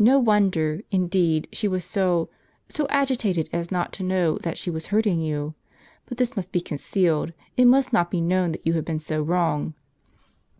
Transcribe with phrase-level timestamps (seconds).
[0.00, 2.28] No wonder, indeed, she was so—
[2.74, 5.54] so agi tated as not to know that she was hurting you.
[6.06, 9.22] But this must be concealed; it must not be known that you have been so
[9.22, 9.74] wrong.